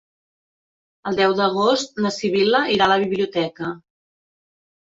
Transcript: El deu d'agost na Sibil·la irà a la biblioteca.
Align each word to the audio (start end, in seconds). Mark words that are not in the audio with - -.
El 1.11 1.19
deu 1.19 1.35
d'agost 1.41 2.01
na 2.05 2.13
Sibil·la 2.17 2.65
irà 2.77 2.87
a 2.89 2.91
la 2.93 2.99
biblioteca. 3.05 3.71